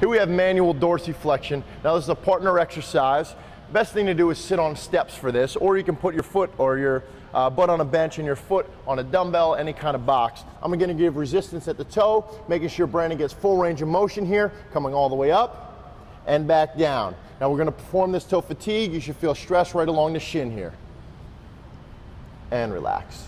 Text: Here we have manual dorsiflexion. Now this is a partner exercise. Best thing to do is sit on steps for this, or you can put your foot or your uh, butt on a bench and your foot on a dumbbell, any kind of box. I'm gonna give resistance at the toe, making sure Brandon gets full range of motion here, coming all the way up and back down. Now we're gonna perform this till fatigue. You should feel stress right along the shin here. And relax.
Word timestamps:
Here 0.00 0.08
we 0.08 0.18
have 0.18 0.28
manual 0.28 0.72
dorsiflexion. 0.72 1.64
Now 1.82 1.96
this 1.96 2.04
is 2.04 2.08
a 2.08 2.14
partner 2.14 2.60
exercise. 2.60 3.34
Best 3.72 3.92
thing 3.92 4.06
to 4.06 4.14
do 4.14 4.30
is 4.30 4.38
sit 4.38 4.60
on 4.60 4.76
steps 4.76 5.16
for 5.16 5.32
this, 5.32 5.56
or 5.56 5.76
you 5.76 5.82
can 5.82 5.96
put 5.96 6.14
your 6.14 6.22
foot 6.22 6.50
or 6.56 6.78
your 6.78 7.02
uh, 7.34 7.50
butt 7.50 7.68
on 7.68 7.80
a 7.80 7.84
bench 7.84 8.18
and 8.18 8.24
your 8.24 8.36
foot 8.36 8.66
on 8.86 9.00
a 9.00 9.02
dumbbell, 9.02 9.56
any 9.56 9.72
kind 9.72 9.96
of 9.96 10.06
box. 10.06 10.44
I'm 10.62 10.70
gonna 10.78 10.94
give 10.94 11.16
resistance 11.16 11.66
at 11.66 11.76
the 11.76 11.84
toe, 11.84 12.24
making 12.48 12.68
sure 12.68 12.86
Brandon 12.86 13.18
gets 13.18 13.32
full 13.32 13.56
range 13.56 13.82
of 13.82 13.88
motion 13.88 14.24
here, 14.24 14.52
coming 14.72 14.94
all 14.94 15.08
the 15.08 15.16
way 15.16 15.32
up 15.32 16.04
and 16.28 16.46
back 16.46 16.78
down. 16.78 17.16
Now 17.40 17.50
we're 17.50 17.58
gonna 17.58 17.72
perform 17.72 18.12
this 18.12 18.22
till 18.22 18.40
fatigue. 18.40 18.92
You 18.92 19.00
should 19.00 19.16
feel 19.16 19.34
stress 19.34 19.74
right 19.74 19.88
along 19.88 20.12
the 20.12 20.20
shin 20.20 20.52
here. 20.52 20.74
And 22.52 22.72
relax. 22.72 23.26